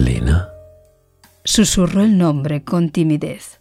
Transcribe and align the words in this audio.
Elena. 0.00 0.48
Susurró 1.44 2.02
el 2.02 2.16
nombre 2.16 2.64
con 2.64 2.88
timidez. 2.88 3.60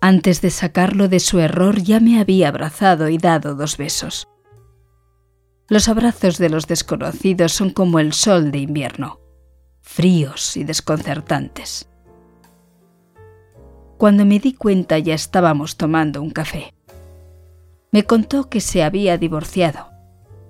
Antes 0.00 0.40
de 0.40 0.50
sacarlo 0.50 1.08
de 1.08 1.18
su 1.18 1.40
error 1.40 1.82
ya 1.82 1.98
me 1.98 2.20
había 2.20 2.46
abrazado 2.48 3.08
y 3.08 3.18
dado 3.18 3.56
dos 3.56 3.76
besos. 3.76 4.28
Los 5.68 5.88
abrazos 5.88 6.38
de 6.38 6.50
los 6.50 6.68
desconocidos 6.68 7.50
son 7.50 7.70
como 7.70 7.98
el 7.98 8.12
sol 8.12 8.52
de 8.52 8.58
invierno, 8.58 9.18
fríos 9.80 10.56
y 10.56 10.62
desconcertantes. 10.62 11.88
Cuando 13.98 14.24
me 14.24 14.38
di 14.38 14.54
cuenta 14.54 15.00
ya 15.00 15.14
estábamos 15.14 15.76
tomando 15.76 16.22
un 16.22 16.30
café. 16.30 16.74
Me 17.90 18.04
contó 18.04 18.48
que 18.48 18.60
se 18.60 18.84
había 18.84 19.18
divorciado, 19.18 19.90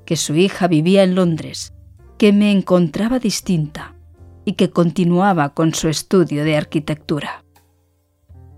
que 0.04 0.16
su 0.16 0.34
hija 0.34 0.68
vivía 0.68 1.04
en 1.04 1.14
Londres, 1.14 1.73
que 2.18 2.34
me 2.34 2.52
encontraba 2.52 3.18
distinta 3.18 3.93
y 4.44 4.54
que 4.54 4.70
continuaba 4.70 5.54
con 5.54 5.74
su 5.74 5.88
estudio 5.88 6.44
de 6.44 6.56
arquitectura. 6.56 7.44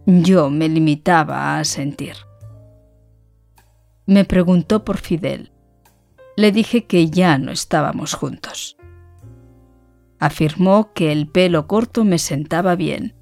Yo 0.07 0.51
me 0.51 0.69
limitaba 0.69 1.59
a 1.59 1.65
sentir. 1.65 2.15
Me 4.07 4.25
preguntó 4.25 4.85
por 4.85 4.99
Fidel. 4.99 5.53
Le 6.37 6.53
dije 6.53 6.85
que 6.85 7.11
ya 7.11 7.39
no 7.39 7.51
estábamos 7.51 8.15
juntos. 8.15 8.77
Afirmó 10.19 10.93
que 10.93 11.13
el 11.13 11.29
pelo 11.29 11.67
corto 11.67 12.05
me 12.05 12.19
sentaba 12.19 12.77
bien. 12.77 13.15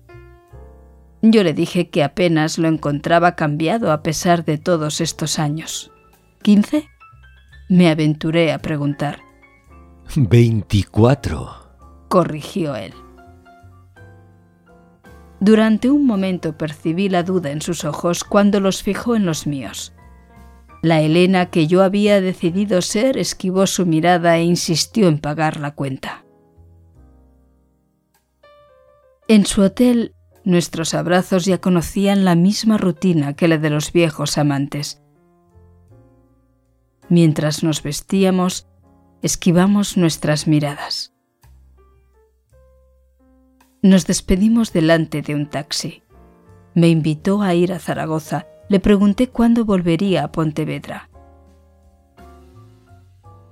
Yo 1.22 1.42
le 1.42 1.54
dije 1.54 1.88
que 1.88 2.04
apenas 2.04 2.58
lo 2.58 2.68
encontraba 2.68 3.34
cambiado 3.34 3.92
a 3.92 4.02
pesar 4.02 4.44
de 4.44 4.58
todos 4.58 5.00
estos 5.00 5.38
años. 5.38 5.90
¿Quince? 6.42 6.86
Me 7.70 7.88
aventuré 7.88 8.52
a 8.52 8.58
preguntar. 8.58 9.20
Veinticuatro, 10.14 11.63
corrigió 12.14 12.76
él. 12.76 12.94
Durante 15.40 15.90
un 15.90 16.06
momento 16.06 16.56
percibí 16.56 17.08
la 17.08 17.24
duda 17.24 17.50
en 17.50 17.60
sus 17.60 17.84
ojos 17.84 18.22
cuando 18.22 18.60
los 18.60 18.84
fijó 18.84 19.16
en 19.16 19.26
los 19.26 19.48
míos. 19.48 19.92
La 20.80 21.00
Elena 21.00 21.46
que 21.50 21.66
yo 21.66 21.82
había 21.82 22.20
decidido 22.20 22.82
ser 22.82 23.18
esquivó 23.18 23.66
su 23.66 23.84
mirada 23.84 24.36
e 24.36 24.44
insistió 24.44 25.08
en 25.08 25.18
pagar 25.18 25.58
la 25.58 25.74
cuenta. 25.74 26.24
En 29.26 29.44
su 29.44 29.62
hotel, 29.62 30.14
nuestros 30.44 30.94
abrazos 30.94 31.46
ya 31.46 31.60
conocían 31.60 32.24
la 32.24 32.36
misma 32.36 32.78
rutina 32.78 33.34
que 33.34 33.48
la 33.48 33.58
de 33.58 33.70
los 33.70 33.92
viejos 33.92 34.38
amantes. 34.38 35.02
Mientras 37.08 37.64
nos 37.64 37.82
vestíamos, 37.82 38.68
esquivamos 39.20 39.96
nuestras 39.96 40.46
miradas. 40.46 41.13
Nos 43.84 44.06
despedimos 44.06 44.72
delante 44.72 45.20
de 45.20 45.34
un 45.34 45.44
taxi. 45.44 46.02
Me 46.72 46.88
invitó 46.88 47.42
a 47.42 47.52
ir 47.52 47.70
a 47.70 47.78
Zaragoza. 47.78 48.46
Le 48.70 48.80
pregunté 48.80 49.28
cuándo 49.28 49.66
volvería 49.66 50.24
a 50.24 50.32
Pontevedra. 50.32 51.10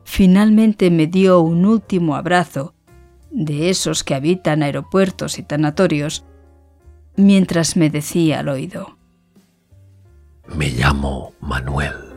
Finalmente 0.04 0.90
me 0.90 1.06
dio 1.06 1.42
un 1.42 1.66
último 1.66 2.16
abrazo, 2.16 2.72
de 3.30 3.68
esos 3.68 4.04
que 4.04 4.14
habitan 4.14 4.62
aeropuertos 4.62 5.38
y 5.38 5.42
tanatorios, 5.42 6.24
mientras 7.14 7.76
me 7.76 7.90
decía 7.90 8.40
al 8.40 8.48
oído. 8.48 8.96
Me 10.56 10.70
llamo 10.70 11.34
Manuel. 11.42 12.11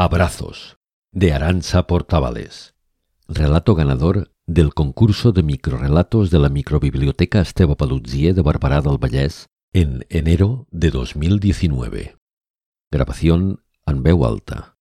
Abrazos, 0.00 0.78
de 1.10 1.32
Aranza 1.32 1.88
Portavales. 1.88 2.76
Relato 3.26 3.74
ganador 3.74 4.30
del 4.46 4.72
concurso 4.72 5.32
de 5.32 5.42
microrelatos 5.42 6.30
de 6.30 6.38
la 6.38 6.48
microbiblioteca 6.48 7.40
Esteve 7.40 7.74
Paluzie 7.74 8.32
de 8.32 8.40
Barberà 8.40 8.80
del 8.80 8.98
Vallès 8.98 9.48
en 9.72 10.06
enero 10.08 10.68
de 10.70 10.92
2019. 10.92 12.16
Grabación 12.92 13.64
en 13.86 14.24
alta. 14.24 14.77